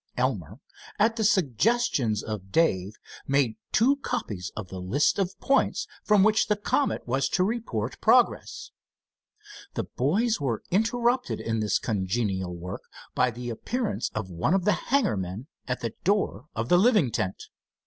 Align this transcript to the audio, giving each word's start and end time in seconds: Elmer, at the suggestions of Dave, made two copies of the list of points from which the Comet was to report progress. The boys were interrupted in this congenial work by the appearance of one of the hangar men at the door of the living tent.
Elmer, 0.17 0.57
at 0.97 1.15
the 1.15 1.23
suggestions 1.23 2.23
of 2.23 2.51
Dave, 2.51 2.93
made 3.27 3.55
two 3.71 3.97
copies 3.97 4.51
of 4.55 4.69
the 4.69 4.79
list 4.79 5.19
of 5.19 5.39
points 5.39 5.85
from 6.03 6.23
which 6.23 6.47
the 6.47 6.55
Comet 6.55 7.05
was 7.07 7.29
to 7.29 7.43
report 7.43 8.01
progress. 8.01 8.71
The 9.75 9.83
boys 9.83 10.41
were 10.41 10.63
interrupted 10.71 11.39
in 11.39 11.59
this 11.59 11.77
congenial 11.77 12.55
work 12.55 12.81
by 13.13 13.29
the 13.29 13.51
appearance 13.51 14.09
of 14.15 14.31
one 14.31 14.55
of 14.55 14.65
the 14.65 14.73
hangar 14.89 15.17
men 15.17 15.45
at 15.67 15.81
the 15.81 15.93
door 16.03 16.47
of 16.55 16.67
the 16.69 16.79
living 16.79 17.11
tent. 17.11 17.45